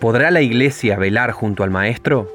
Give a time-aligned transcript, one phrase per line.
[0.00, 2.30] ¿Podrá la iglesia velar junto al maestro?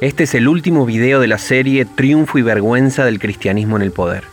[0.00, 3.92] Este es el último video de la serie Triunfo y Vergüenza del Cristianismo en el
[3.92, 4.24] Poder.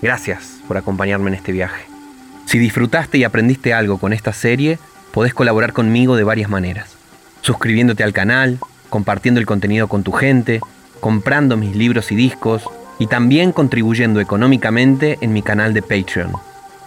[0.00, 1.84] Gracias por acompañarme en este viaje.
[2.46, 4.78] Si disfrutaste y aprendiste algo con esta serie,
[5.12, 6.96] podés colaborar conmigo de varias maneras.
[7.42, 10.60] Suscribiéndote al canal, compartiendo el contenido con tu gente,
[11.00, 12.64] comprando mis libros y discos
[12.98, 16.32] y también contribuyendo económicamente en mi canal de Patreon.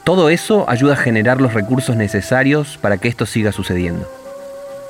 [0.08, 4.10] Todo eso ayuda a generar los recursos necesarios para que esto siga sucediendo.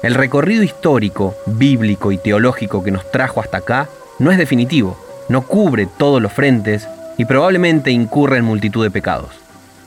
[0.03, 4.95] El recorrido histórico, bíblico y teológico que nos trajo hasta acá no es definitivo,
[5.27, 9.31] no cubre todos los frentes y probablemente incurre en multitud de pecados.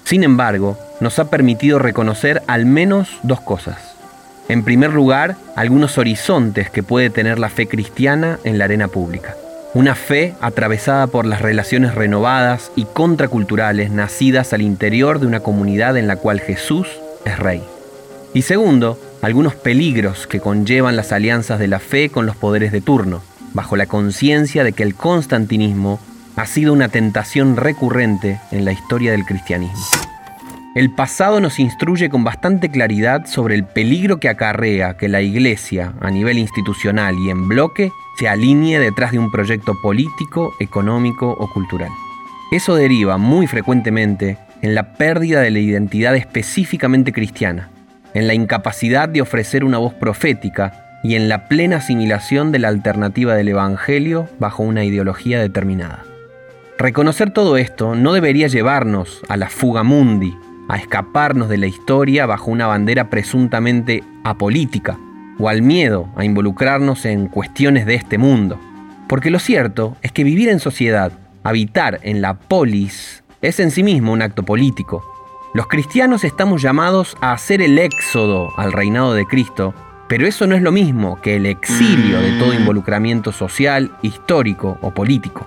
[0.03, 3.77] Sin embargo, nos ha permitido reconocer al menos dos cosas.
[4.49, 9.37] En primer lugar, algunos horizontes que puede tener la fe cristiana en la arena pública.
[9.73, 15.97] Una fe atravesada por las relaciones renovadas y contraculturales nacidas al interior de una comunidad
[15.97, 16.89] en la cual Jesús
[17.25, 17.63] es rey.
[18.35, 22.81] Y segundo, algunos peligros que conllevan las alianzas de la fe con los poderes de
[22.81, 23.23] turno,
[23.55, 26.01] bajo la conciencia de que el constantinismo
[26.35, 29.85] ha sido una tentación recurrente en la historia del cristianismo.
[30.75, 35.93] El pasado nos instruye con bastante claridad sobre el peligro que acarrea que la Iglesia,
[36.01, 41.51] a nivel institucional y en bloque, se alinee detrás de un proyecto político, económico o
[41.51, 41.89] cultural.
[42.53, 47.71] Eso deriva muy frecuentemente en la pérdida de la identidad específicamente cristiana,
[48.13, 52.69] en la incapacidad de ofrecer una voz profética y en la plena asimilación de la
[52.69, 56.05] alternativa del Evangelio bajo una ideología determinada.
[56.77, 60.37] Reconocer todo esto no debería llevarnos a la fuga mundi,
[60.69, 64.99] a escaparnos de la historia bajo una bandera presuntamente apolítica,
[65.41, 68.59] o al miedo a involucrarnos en cuestiones de este mundo.
[69.09, 71.13] Porque lo cierto es que vivir en sociedad,
[71.43, 75.05] habitar en la polis, es en sí mismo un acto político.
[75.55, 79.75] Los cristianos estamos llamados a hacer el éxodo al reinado de Cristo,
[80.09, 84.93] pero eso no es lo mismo que el exilio de todo involucramiento social, histórico o
[84.93, 85.47] político.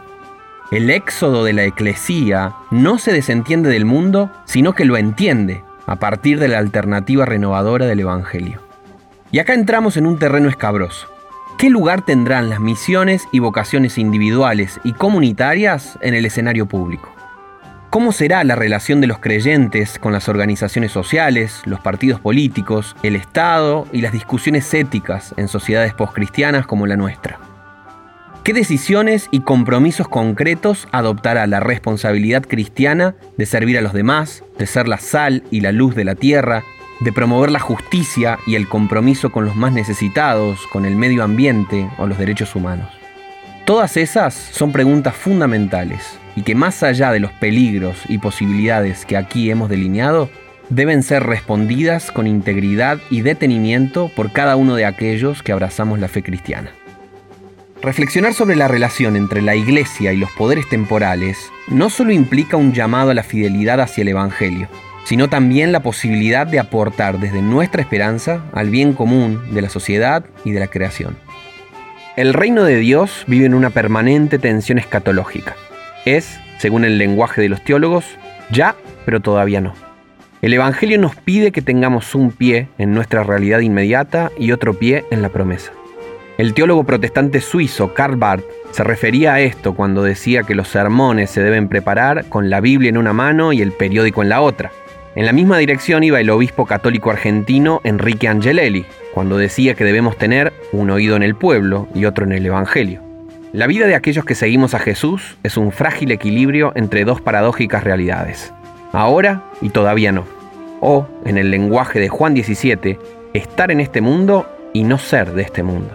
[0.72, 5.98] El éxodo de la eclesía no se desentiende del mundo, sino que lo entiende a
[5.98, 8.62] partir de la alternativa renovadora del Evangelio.
[9.34, 11.08] Y acá entramos en un terreno escabroso.
[11.58, 17.12] ¿Qué lugar tendrán las misiones y vocaciones individuales y comunitarias en el escenario público?
[17.90, 23.16] ¿Cómo será la relación de los creyentes con las organizaciones sociales, los partidos políticos, el
[23.16, 27.40] Estado y las discusiones éticas en sociedades postcristianas como la nuestra?
[28.44, 34.68] ¿Qué decisiones y compromisos concretos adoptará la responsabilidad cristiana de servir a los demás, de
[34.68, 36.64] ser la sal y la luz de la tierra,
[37.03, 41.90] de promover la justicia y el compromiso con los más necesitados, con el medio ambiente
[41.97, 42.88] o los derechos humanos.
[43.66, 49.18] Todas esas son preguntas fundamentales y que más allá de los peligros y posibilidades que
[49.18, 50.30] aquí hemos delineado,
[50.69, 56.08] deben ser respondidas con integridad y detenimiento por cada uno de aquellos que abrazamos la
[56.08, 56.72] fe cristiana.
[57.81, 62.74] Reflexionar sobre la relación entre la Iglesia y los poderes temporales no solo implica un
[62.74, 64.70] llamado a la fidelidad hacia el Evangelio,
[65.06, 70.25] sino también la posibilidad de aportar desde nuestra esperanza al bien común de la sociedad
[70.46, 71.18] y de la creación.
[72.16, 75.56] El reino de Dios vive en una permanente tensión escatológica.
[76.06, 78.06] Es, según el lenguaje de los teólogos,
[78.52, 78.75] ya,
[79.06, 79.74] pero todavía no.
[80.44, 85.06] El Evangelio nos pide que tengamos un pie en nuestra realidad inmediata y otro pie
[85.09, 85.72] en la promesa.
[86.38, 91.30] El teólogo protestante suizo Karl Barth se refería a esto cuando decía que los sermones
[91.30, 94.72] se deben preparar con la Biblia en una mano y el periódico en la otra.
[95.16, 100.18] En la misma dirección iba el obispo católico argentino Enrique Angelelli, cuando decía que debemos
[100.18, 103.00] tener un oído en el pueblo y otro en el Evangelio.
[103.52, 107.84] La vida de aquellos que seguimos a Jesús es un frágil equilibrio entre dos paradójicas
[107.84, 108.52] realidades,
[108.91, 110.25] ahora y todavía no.
[110.81, 112.97] O, en el lenguaje de Juan 17,
[113.35, 115.91] estar en este mundo y no ser de este mundo.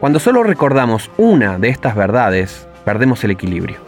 [0.00, 3.85] Cuando solo recordamos una de estas verdades, perdemos el equilibrio.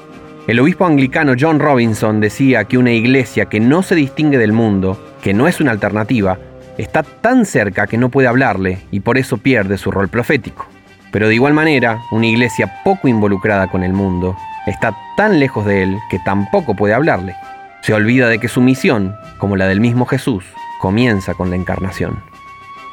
[0.48, 4.98] El obispo anglicano John Robinson decía que una iglesia que no se distingue del mundo,
[5.22, 6.38] que no es una alternativa,
[6.78, 10.66] está tan cerca que no puede hablarle y por eso pierde su rol profético.
[11.12, 15.82] Pero de igual manera, una iglesia poco involucrada con el mundo está tan lejos de
[15.82, 17.36] él que tampoco puede hablarle.
[17.82, 20.46] Se olvida de que su misión, como la del mismo Jesús,
[20.80, 22.22] comienza con la encarnación.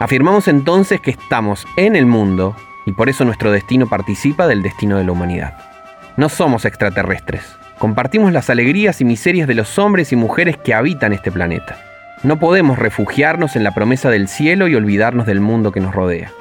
[0.02, 2.54] Afirmamos entonces que estamos en el mundo
[2.86, 5.75] y por eso nuestro destino participa del destino de la humanidad.
[6.18, 7.44] No somos extraterrestres.
[7.78, 11.78] Compartimos las alegrías y miserias de los hombres y mujeres que habitan este planeta.
[12.24, 16.32] No podemos refugiarnos en la promesa del cielo y olvidarnos del mundo que nos rodea.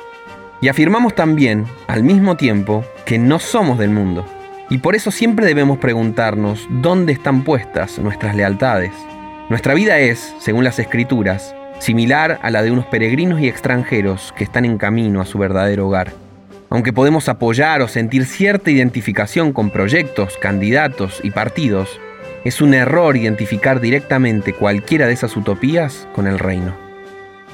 [0.61, 4.25] Y afirmamos también, al mismo tiempo, que no somos del mundo.
[4.71, 8.93] Y por eso siempre debemos preguntarnos dónde están puestas nuestras lealtades.
[9.49, 14.45] Nuestra vida es, según las escrituras, similar a la de unos peregrinos y extranjeros que
[14.45, 16.24] están en camino a su verdadero hogar.
[16.75, 22.01] Aunque podemos apoyar o sentir cierta identificación con proyectos, candidatos y partidos,
[22.43, 26.75] es un error identificar directamente cualquiera de esas utopías con el reino.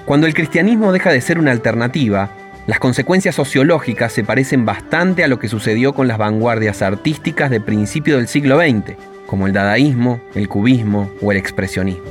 [0.07, 2.31] Cuando el cristianismo deja de ser una alternativa,
[2.67, 7.61] las consecuencias sociológicas se parecen bastante a lo que sucedió con las vanguardias artísticas de
[7.61, 8.97] principio del siglo XX,
[9.27, 12.09] como el dadaísmo, el cubismo o el expresionismo.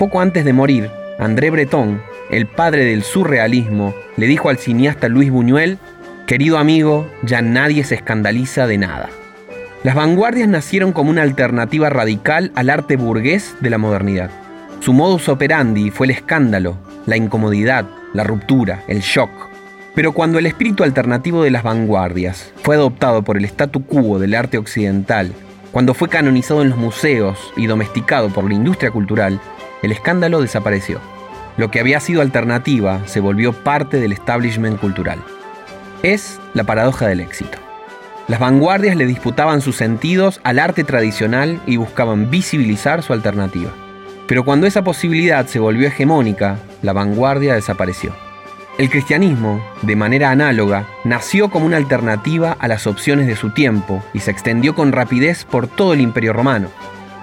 [0.00, 5.30] Poco antes de morir, André Breton, el padre del surrealismo, le dijo al cineasta Luis
[5.30, 5.78] Buñuel,
[6.28, 9.08] Querido amigo, ya nadie se escandaliza de nada.
[9.82, 14.28] Las vanguardias nacieron como una alternativa radical al arte burgués de la modernidad.
[14.80, 16.76] Su modus operandi fue el escándalo,
[17.06, 19.30] la incomodidad, la ruptura, el shock.
[19.94, 24.34] Pero cuando el espíritu alternativo de las vanguardias fue adoptado por el statu quo del
[24.34, 25.32] arte occidental,
[25.72, 29.40] cuando fue canonizado en los museos y domesticado por la industria cultural,
[29.82, 31.00] el escándalo desapareció.
[31.56, 35.20] Lo que había sido alternativa se volvió parte del establishment cultural.
[36.02, 37.58] Es la paradoja del éxito.
[38.28, 43.70] Las vanguardias le disputaban sus sentidos al arte tradicional y buscaban visibilizar su alternativa.
[44.28, 48.14] Pero cuando esa posibilidad se volvió hegemónica, la vanguardia desapareció.
[48.76, 54.04] El cristianismo, de manera análoga, nació como una alternativa a las opciones de su tiempo
[54.14, 56.68] y se extendió con rapidez por todo el imperio romano.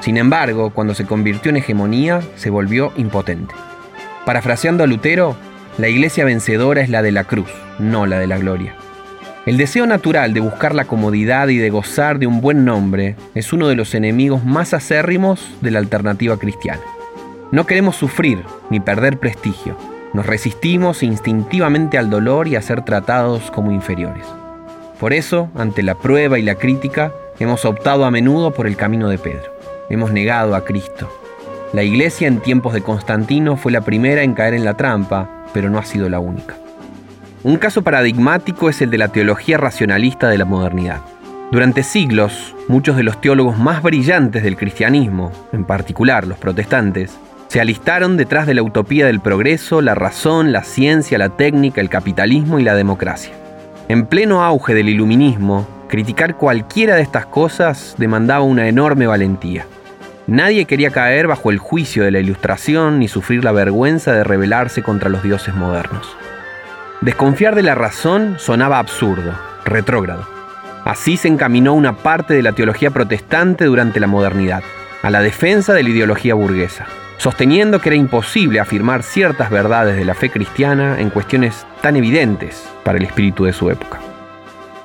[0.01, 3.55] Sin embargo, cuando se convirtió en hegemonía, se volvió impotente.
[4.25, 5.37] Parafraseando a Lutero,
[5.77, 7.49] la iglesia vencedora es la de la cruz,
[7.79, 8.75] no la de la gloria.
[9.45, 13.53] El deseo natural de buscar la comodidad y de gozar de un buen nombre es
[13.53, 16.81] uno de los enemigos más acérrimos de la alternativa cristiana.
[17.51, 19.77] No queremos sufrir ni perder prestigio.
[20.13, 24.25] Nos resistimos instintivamente al dolor y a ser tratados como inferiores.
[24.99, 29.09] Por eso, ante la prueba y la crítica, hemos optado a menudo por el camino
[29.09, 29.53] de Pedro.
[29.89, 31.07] Hemos negado a Cristo.
[31.71, 35.69] La iglesia en tiempos de Constantino fue la primera en caer en la trampa, pero
[35.69, 36.55] no ha sido la única.
[37.45, 41.01] Un caso paradigmático es el de la teología racionalista de la modernidad.
[41.51, 47.15] Durante siglos, muchos de los teólogos más brillantes del cristianismo, en particular los protestantes,
[47.47, 51.89] se alistaron detrás de la utopía del progreso, la razón, la ciencia, la técnica, el
[51.89, 53.35] capitalismo y la democracia.
[53.89, 59.67] En pleno auge del iluminismo, criticar cualquiera de estas cosas demandaba una enorme valentía.
[60.25, 64.81] Nadie quería caer bajo el juicio de la ilustración ni sufrir la vergüenza de rebelarse
[64.81, 66.17] contra los dioses modernos.
[67.01, 69.33] Desconfiar de la razón sonaba absurdo,
[69.65, 70.25] retrógrado.
[70.85, 74.63] Así se encaminó una parte de la teología protestante durante la modernidad,
[75.03, 76.85] a la defensa de la ideología burguesa,
[77.17, 82.67] sosteniendo que era imposible afirmar ciertas verdades de la fe cristiana en cuestiones tan evidentes
[82.83, 83.99] para el espíritu de su época.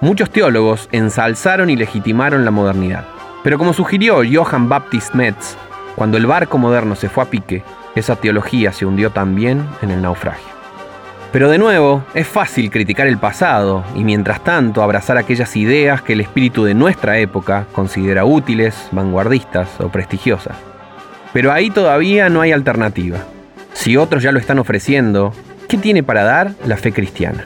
[0.01, 3.05] Muchos teólogos ensalzaron y legitimaron la modernidad,
[3.45, 5.57] pero como sugirió Johann Baptist Metz,
[5.95, 7.63] cuando el barco moderno se fue a pique,
[7.95, 10.60] esa teología se hundió también en el naufragio.
[11.33, 16.15] Pero de nuevo, es fácil criticar el pasado y mientras tanto abrazar aquellas ideas que
[16.15, 20.57] el espíritu de nuestra época considera útiles, vanguardistas o prestigiosas.
[21.33, 23.19] Pero ahí todavía no hay alternativa.
[23.75, 25.33] Si otros ya lo están ofreciendo,
[25.69, 27.45] ¿qué tiene para dar la fe cristiana?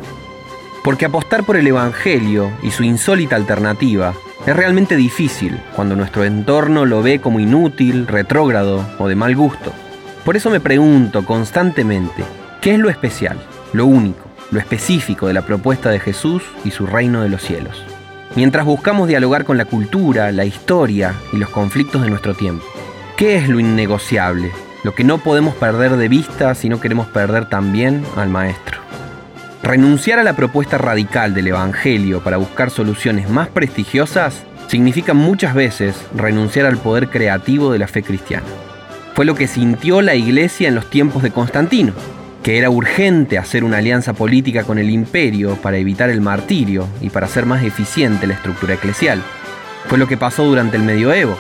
[0.83, 4.14] Porque apostar por el Evangelio y su insólita alternativa
[4.47, 9.73] es realmente difícil cuando nuestro entorno lo ve como inútil, retrógrado o de mal gusto.
[10.25, 12.25] Por eso me pregunto constantemente,
[12.62, 13.38] ¿qué es lo especial?
[13.75, 17.83] Lo único, lo específico de la propuesta de Jesús y su reino de los cielos.
[18.37, 22.64] Mientras buscamos dialogar con la cultura, la historia y los conflictos de nuestro tiempo.
[23.16, 24.52] ¿Qué es lo innegociable?
[24.85, 28.78] Lo que no podemos perder de vista si no queremos perder también al Maestro.
[29.62, 35.97] Renunciar a la propuesta radical del Evangelio para buscar soluciones más prestigiosas significa muchas veces
[36.14, 38.47] renunciar al poder creativo de la fe cristiana.
[39.14, 41.93] Fue lo que sintió la iglesia en los tiempos de Constantino,
[42.45, 47.09] que era urgente hacer una alianza política con el imperio para evitar el martirio y
[47.09, 49.23] para hacer más eficiente la estructura eclesial.
[49.89, 51.39] Fue lo que pasó durante el medioevo.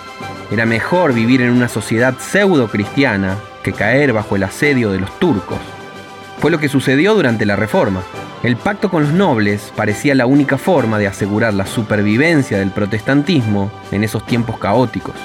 [0.50, 5.18] Era mejor vivir en una sociedad pseudo cristiana que caer bajo el asedio de los
[5.18, 5.58] turcos.
[6.38, 8.00] Fue lo que sucedió durante la Reforma.
[8.42, 13.70] El pacto con los nobles parecía la única forma de asegurar la supervivencia del protestantismo
[13.92, 15.16] en esos tiempos caóticos.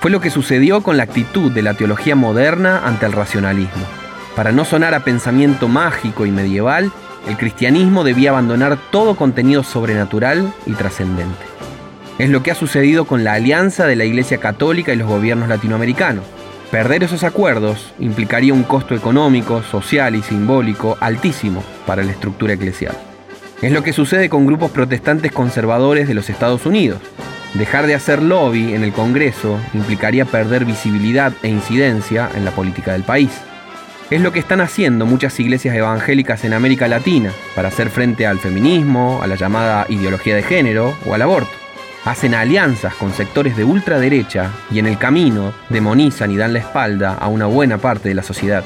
[0.00, 3.99] Fue lo que sucedió con la actitud de la teología moderna ante el racionalismo.
[4.36, 6.92] Para no sonar a pensamiento mágico y medieval,
[7.28, 11.44] el cristianismo debía abandonar todo contenido sobrenatural y trascendente.
[12.18, 15.48] Es lo que ha sucedido con la alianza de la Iglesia Católica y los gobiernos
[15.48, 16.24] latinoamericanos.
[16.70, 22.96] Perder esos acuerdos implicaría un costo económico, social y simbólico altísimo para la estructura eclesial.
[23.60, 27.00] Es lo que sucede con grupos protestantes conservadores de los Estados Unidos.
[27.54, 32.92] Dejar de hacer lobby en el Congreso implicaría perder visibilidad e incidencia en la política
[32.92, 33.30] del país.
[34.10, 38.40] Es lo que están haciendo muchas iglesias evangélicas en América Latina para hacer frente al
[38.40, 41.52] feminismo, a la llamada ideología de género o al aborto.
[42.04, 47.14] Hacen alianzas con sectores de ultraderecha y en el camino demonizan y dan la espalda
[47.14, 48.64] a una buena parte de la sociedad.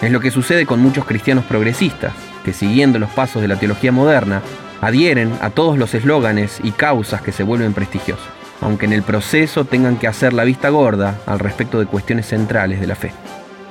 [0.00, 2.12] Es lo que sucede con muchos cristianos progresistas,
[2.44, 4.42] que siguiendo los pasos de la teología moderna,
[4.80, 8.28] adhieren a todos los eslóganes y causas que se vuelven prestigiosos,
[8.60, 12.80] aunque en el proceso tengan que hacer la vista gorda al respecto de cuestiones centrales
[12.80, 13.10] de la fe.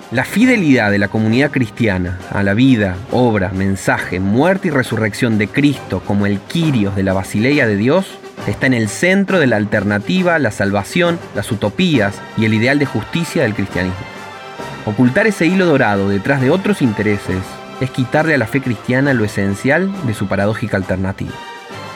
[0.10, 5.50] La fidelidad de la comunidad cristiana a la vida, obra, mensaje, muerte y resurrección de
[5.50, 8.08] Cristo como el Quirios de la Basileia de Dios
[8.48, 12.86] está en el centro de la alternativa, la salvación, las utopías y el ideal de
[12.86, 14.00] justicia del cristianismo.
[14.86, 17.44] Ocultar ese hilo dorado detrás de otros intereses
[17.82, 21.34] es quitarle a la fe cristiana lo esencial de su paradójica alternativa.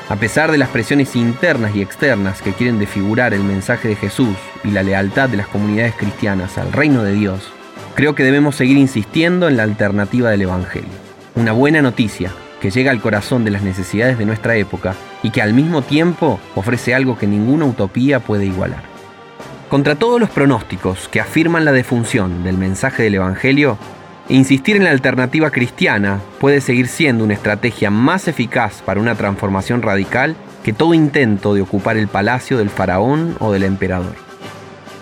[0.09, 4.35] A pesar de las presiones internas y externas que quieren desfigurar el mensaje de Jesús
[4.65, 7.53] y la lealtad de las comunidades cristianas al reino de Dios,
[8.01, 10.89] creo que debemos seguir insistiendo en la alternativa del Evangelio.
[11.35, 15.39] Una buena noticia que llega al corazón de las necesidades de nuestra época y que
[15.39, 18.81] al mismo tiempo ofrece algo que ninguna utopía puede igualar.
[19.69, 23.77] Contra todos los pronósticos que afirman la defunción del mensaje del Evangelio,
[24.29, 29.83] insistir en la alternativa cristiana puede seguir siendo una estrategia más eficaz para una transformación
[29.83, 34.30] radical que todo intento de ocupar el palacio del faraón o del emperador.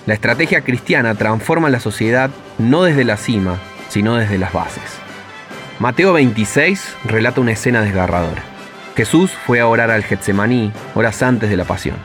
[0.09, 4.81] La estrategia cristiana transforma la sociedad no desde la cima, sino desde las bases.
[5.77, 8.41] Mateo 26 relata una escena desgarradora.
[8.95, 11.97] Jesús fue a orar al Getsemaní horas antes de la pasión.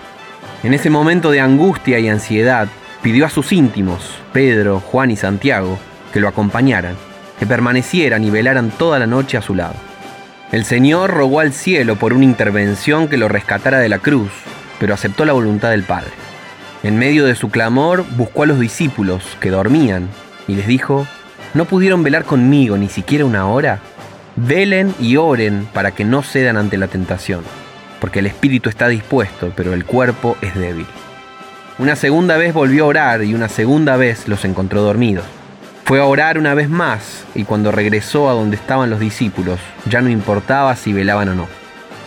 [0.62, 2.68] En ese momento de angustia y ansiedad,
[3.00, 5.78] pidió a sus íntimos, Pedro, Juan y Santiago,
[6.12, 6.96] que lo acompañaran,
[7.38, 9.76] que permanecieran y velaran toda la noche a su lado.
[10.52, 14.30] El Señor rogó al cielo por una intervención que lo rescatara de la cruz,
[14.78, 16.23] pero aceptó la voluntad del Padre.
[16.84, 20.10] En medio de su clamor buscó a los discípulos que dormían
[20.46, 21.06] y les dijo,
[21.54, 23.78] ¿no pudieron velar conmigo ni siquiera una hora?
[24.36, 27.40] Velen y oren para que no cedan ante la tentación,
[28.02, 30.84] porque el espíritu está dispuesto, pero el cuerpo es débil.
[31.78, 35.24] Una segunda vez volvió a orar y una segunda vez los encontró dormidos.
[35.86, 40.02] Fue a orar una vez más y cuando regresó a donde estaban los discípulos, ya
[40.02, 41.48] no importaba si velaban o no.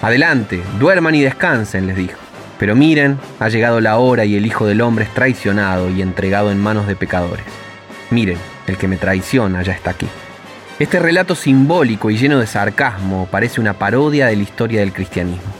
[0.03, 2.26] Adelante, duerman y descansen, les dijo.
[2.59, 6.51] Pero miren, ha llegado la hora y el Hijo del Hombre es traicionado y entregado
[6.51, 7.45] en manos de pecadores.
[8.09, 8.37] Miren,
[8.67, 10.07] el que me traiciona ya está aquí.
[10.79, 15.51] Este relato simbólico y lleno de sarcasmo parece una parodia de la historia del cristianismo.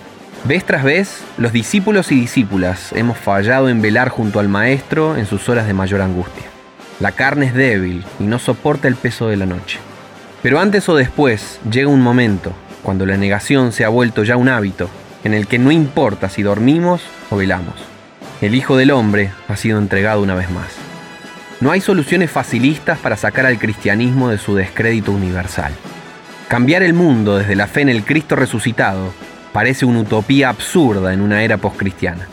[0.43, 5.25] Vez tras vez, los discípulos y discípulas hemos fallado en velar junto al Maestro en
[5.25, 6.45] sus horas de mayor angustia.
[6.99, 9.79] La carne es débil y no soporta el peso de la noche.
[10.41, 14.49] Pero antes o después llega un momento, cuando la negación se ha vuelto ya un
[14.49, 14.89] hábito,
[15.27, 17.75] en el que no importa si dormimos o velamos.
[18.39, 20.69] El Hijo del Hombre ha sido entregado una vez más.
[21.59, 25.73] No hay soluciones facilistas para sacar al cristianismo de su descrédito universal.
[26.47, 29.13] Cambiar el mundo desde la fe en el Cristo resucitado
[29.51, 32.25] parece una utopía absurda en una era postcristiana.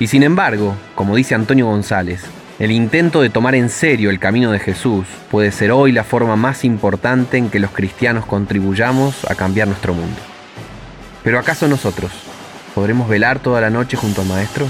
[0.00, 2.24] Y sin embargo, como dice Antonio González,
[2.58, 6.34] el intento de tomar en serio el camino de Jesús puede ser hoy la forma
[6.34, 10.18] más importante en que los cristianos contribuyamos a cambiar nuestro mundo.
[11.22, 12.31] Pero ¿acaso nosotros
[12.74, 14.66] podremos velar toda la noche junto al Maestro?